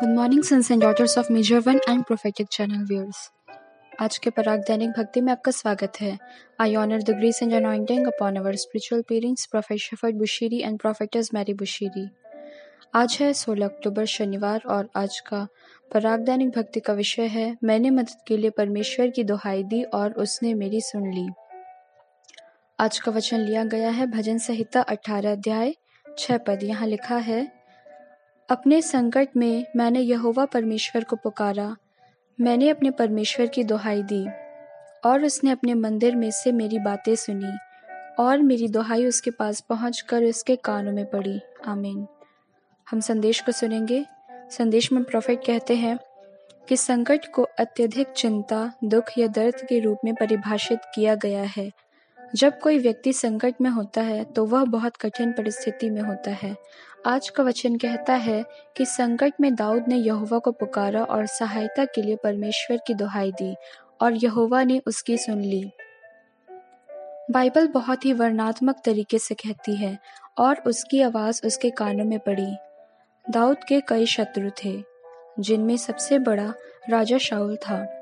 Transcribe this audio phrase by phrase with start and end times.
[0.00, 3.18] Good morning, sons and daughters of Major One and Prophetic Channel viewers.
[4.00, 6.18] आज के पराग दैनिक भक्ति में आपका स्वागत है।
[6.60, 11.34] I honour the grace and anointing upon our spiritual parents prophet Shepherd Bushiri and prophetess
[11.34, 12.08] Mary Bushiri
[12.94, 15.46] आज है 16 अक्टूबर शनिवार और आज का
[15.94, 20.12] पराग दैनिक भक्ति का विषय है मैंने मदद के लिए परमेश्वर की दुहाई दी और
[20.12, 21.28] उसने मेरी सुन ली।
[22.80, 25.74] आज का वचन लिया गया है भजन संहिता 18 अध्याय
[26.18, 27.55] छह पद यहाँ लिखा है
[28.48, 31.76] अपने संकट में मैंने यहोवा परमेश्वर को पुकारा।
[32.40, 34.28] मैंने अपने परमेश्वर की दुहाई दी,
[35.08, 37.58] और उसने अपने मंदिर में से मेरी बातें सुनी,
[38.22, 42.06] और मेरी दुहाई उसके पास पहुंचकर उसके कानों में पड़ी। आमीन।
[42.90, 45.98] हम संदेश को सुनेंगे। संदेश में प्रोफेट कहते हैं
[46.68, 51.72] कि संकट को अत्यधिक चिंता, दुख या दर्द के रूप में परिभाषित किया गया है।
[52.36, 56.56] जब कोई व्यक्ति संकट में होता है तो वह बहुत कठिन परिस्थिति में होता है।
[57.06, 58.44] आज का वचन कहता है
[58.76, 63.32] कि संकट में दाऊद ने यहोवा को पुकारा और सहायता के लिए परमेश्वर की दुहाई
[63.32, 63.54] दी,
[64.00, 65.70] और यहोवा ने उसकी सुन ली।
[67.30, 69.98] बाइबल बहुत ही वर्णात्मक तरीके से कहती है,
[70.38, 72.56] और उसकी आवाज़ उसके कानों में पड़ी।
[73.30, 74.82] दाऊद के कई शत्रु थे,
[75.40, 76.52] जिनमें सबसे बड़ा
[76.90, 77.95] राजा शाउल था।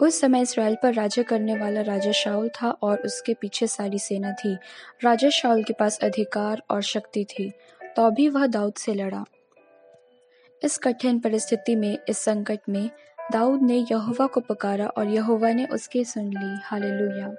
[0.00, 4.32] उस समय इसराइल पर राज्य करने वाला राजा शाउल था और उसके पीछे सारी सेना
[4.32, 4.56] थी।
[5.04, 7.52] राजा शाउल के पास अधिकार और शक्ति थी
[7.96, 9.24] तो भी वह दाऊद से लड़ा।
[10.64, 12.90] इस कठिन परिस्थिति में, इस संकट में,
[13.32, 17.34] दाऊद ने यहोवा को पुकारा और यहोवा ने उसकी सुन ली। हालेलुया।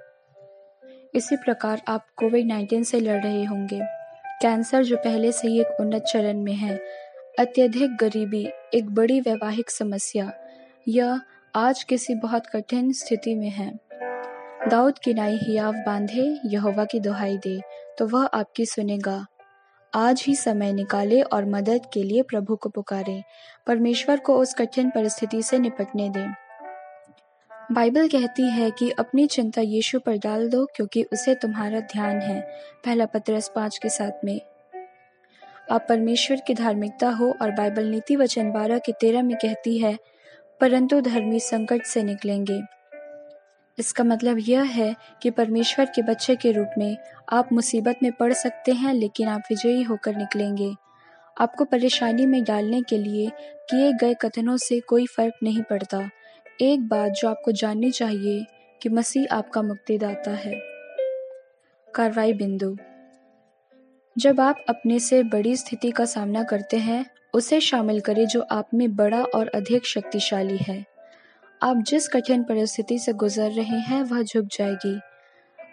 [1.14, 3.80] इसी प्रकार आप कोविड 19 से लड़ रहे होंगे।
[4.42, 6.76] कैंसर जो पहले से ही एक उन्नत चरण में है,
[7.38, 10.32] अत्यधिक गरीबी, एक बड़ी वैवाहिक समस्या,
[10.88, 11.20] यह
[11.54, 13.70] आज किसी बहुत कठिन स्थिति में है।
[14.68, 17.60] दाऊद की नाई हियाव बांधे, यहोवा की दुहाई दे
[17.98, 19.26] तो वह आपकी सुनेगा।
[19.92, 23.22] आज ही समय निकाले और मदद के लिए प्रभु को पुकारे,
[23.66, 26.28] परमेश्वर को उस कठिन परिस्थिति से निपटने दें।
[27.72, 32.40] बाइबल कहती है कि अपनी चिंता यीशु पर डाल दो, क्योंकि उसे तुम्हारा ध्यान है,
[32.84, 34.40] पहला पत्रस पाँच के साथ में।
[35.70, 39.96] आप परमेश्वर की धार्मिकता हो और बाइबल नीति वचन बारह के तेरह में कहती है
[40.60, 42.62] परंतु धर्मी संकट से निकलेंगे।
[43.78, 46.96] इसका मतलब यह है कि परमेश्वर के बच्चे के रूप में
[47.32, 50.74] आप मुसीबत में पड़ सकते हैं, लेकिन आप विजयी होकर निकलेंगे।
[51.40, 53.32] आपको परेशानी में डालने के लिए
[53.70, 56.10] किए गए कथनों से कोई फ़र्क नहीं पड़ता।
[56.60, 58.46] एक बात जो आपको जाननी चाहिए
[58.82, 60.60] कि मसीह आपका मुक्तिदाता है।
[61.94, 62.76] कार्रवाई बिंदु।
[64.18, 68.68] जब आप अपने से बड़ी स्थिति का सामना करते हैं उसे शामिल करें जो आप
[68.74, 70.84] में बड़ा और अधिक शक्तिशाली है।
[71.62, 75.00] आप जिस कठिन परिस्थिति से गुजर रहे हैं, वह झुक जाएगी।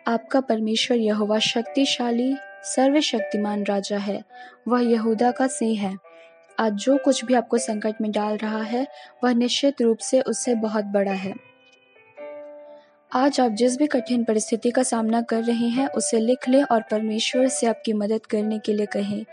[0.07, 4.23] आपका परमेश्वर यहोवा शक्तिशाली, सर्वशक्तिमान राजा है।
[4.67, 5.97] वह यहूदा का सिंह है।
[6.59, 8.88] आज जो कुछ भी आपको संकट में डाल रहा है,
[9.23, 11.33] वह निश्चित रूप से उससे बहुत बड़ा है।
[13.13, 16.81] आज आप जिस भी कठिन परिस्थिति का सामना कर रहे हैं, उसे लिख लें और
[16.81, 19.25] परमेश्वर से आपकी मदद करने के लिए कहें।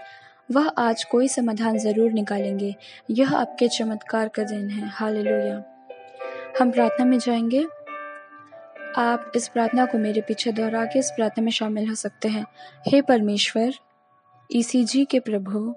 [0.52, 2.76] वह आज कोई समाधान ज़रूर निकालेंगे।
[3.10, 5.64] यह आपके चमत्कार का दिन है। हालेलुया।
[6.60, 7.66] हम प्रार्थना में जाएँगे।
[8.96, 12.46] आप इस प्रार्थना को मेरे पीछे दोहरा के इस प्रार्थना में शामिल हो सकते हैं।
[12.86, 13.72] हे परमेश्वर
[14.54, 15.74] ईसीजी के प्रभु,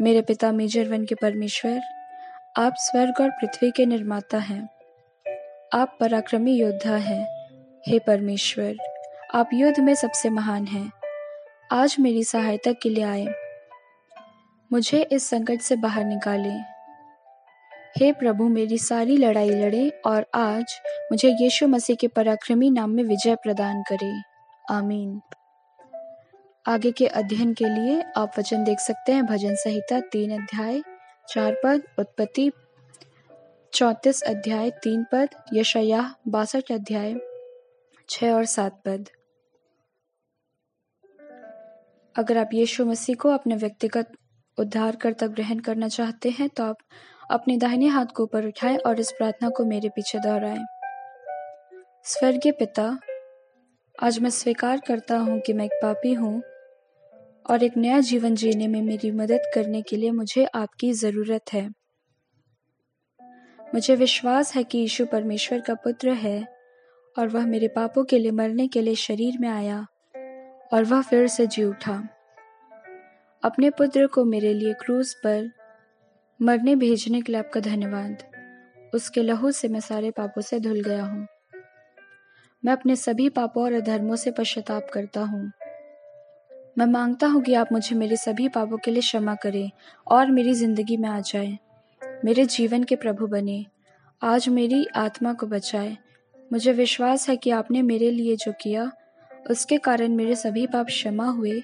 [0.00, 1.80] मेरे पिता मेजर वन के परमेश्वर,
[2.56, 4.68] आप स्वर्ग और पृथ्वी के निर्माता हैं।
[5.74, 7.50] आप पराक्रमी योद्धा हैं।
[7.88, 8.76] हे परमेश्वर,
[9.34, 10.92] आप युद्ध में सबसे महान हैं।
[11.72, 13.47] आज मेरी सहायता के लिए आए।
[14.72, 16.78] मुझे इस संकट से बाहर निकाले।
[17.96, 20.80] हे प्रभु, मेरी सारी लड़ाई लड़े और आज
[21.12, 24.22] मुझे यीशु मसीह के पराक्रमी नाम में विजय प्रदान करे।
[24.70, 25.20] आमीन।
[26.66, 30.82] आगे के अध्ययन के लिए आप वचन देख सकते हैं। भजन संहिता तीन अध्याय,
[31.28, 32.52] चार पद, उत्पत्ति
[33.72, 37.14] चौतीस अध्याय, तीन पद यशया बासठ अध्याय,
[38.08, 39.08] छह और सात पद।
[42.16, 44.12] अगर आप यीशु मसीह को अपने व्यक्तिगत
[44.58, 46.76] उद्धारकर्ता ग्रहण करना चाहते हैं तो आप
[47.30, 50.64] अपने दाहिने हाथ को ऊपर उठाएँ और इस प्रार्थना को मेरे पीछे दोहराएँ।
[52.04, 52.98] स्वर्गीय पिता,
[53.98, 56.42] आज मैं स्वीकार करता हूँ कि मैं एक पापी हूँ
[57.50, 61.68] और एक नया जीवन जीने में मेरी मदद करने के लिए मुझे आपकी ज़रूरत है।
[63.74, 66.46] मुझे विश्वास है कि यीशु परमेश्वर का पुत्र है
[67.16, 69.86] और वह मेरे पापों के लिए मरने के लिए शरीर में आया
[70.72, 72.02] और वह फिर से जी उठा।
[73.48, 75.50] अपने पुत्र को मेरे लिए क्रूज पर
[76.42, 78.22] मरने भेजने के लिए आपका धन्यवाद।
[78.94, 81.26] उसके लहू से मैं सारे पापों से धुल गया हूँ।
[82.64, 85.52] मैं अपने सभी पापों और अधर्मों से पश्चाताप करता हूँ।
[86.78, 89.70] मैं माँगता हूँ कि आप मुझे मेरे सभी पापों के लिए क्षमा करें
[90.06, 91.58] और मेरी ज़िंदगी में आ जाए।
[92.24, 93.66] मेरे जीवन के प्रभु बने।
[94.22, 95.96] आज मेरी आत्मा को बचाए।
[96.52, 98.92] मुझे विश्वास है कि आपने मेरे लिए जो किया,
[99.50, 101.62] उसके कारण मेरे सभी पाप क्षमा हुए।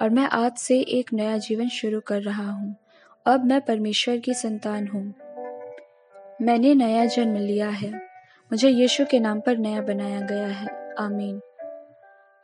[0.00, 2.76] और मैं आज से एक नया जीवन शुरू कर रहा हूँ।
[3.26, 5.14] अब मैं परमेश्वर की संतान हूँ।
[6.42, 7.92] मैंने नया जन्म लिया है।
[8.52, 11.40] मुझे यीशु के नाम पर नया बनाया गया है। आमीन।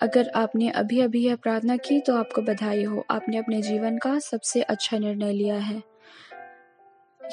[0.01, 4.19] अगर आपने अभी अभी यह प्रार्थना की तो आपको बधाई हो। आपने अपने जीवन का
[4.19, 5.83] सबसे अच्छा निर्णय लिया है।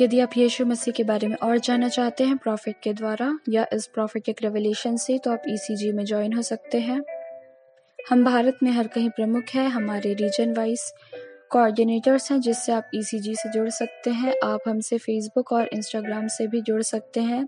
[0.01, 3.65] यदि आप यीशु मसीह के बारे में और जानना चाहते हैं, प्रॉफिट के द्वारा या
[3.73, 7.01] इस प्रॉफिटिक रेवलेशन से तो आप ईसीजी e में ज्वाइन हो सकते हैं।
[8.09, 10.93] हम भारत में हर कहीं प्रमुख है, हमारे रीजन वाइज
[11.49, 16.27] कोऑर्डिनेटर्स हैं, जिससे आप ईसीजी e से जुड़ सकते हैं, आप हमसे फेसबुक और इंस्टाग्राम
[16.27, 17.47] से भी जुड़ सकते हैं।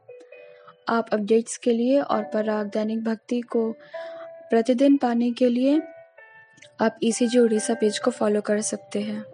[0.89, 3.71] आप अपडेट्स के लिए और पराग दैनिक भक्ति को
[4.49, 5.81] प्रतिदिन पाने के लिए
[6.81, 9.25] आप ईसीजी e उड़ीसा पेज को फॉलो कर सकते हैं।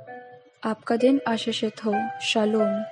[0.63, 2.83] आपका दिन आशीषित हो। शालोम